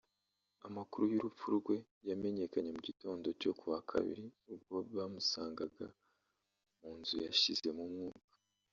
[0.67, 1.75] Amakuru y’ urupfu rwe
[2.09, 5.87] yamenyekanye mu gitondo cyo ku wa Kabili ubwo bamusangaga
[6.79, 8.31] mu mzu yashizemo umwuka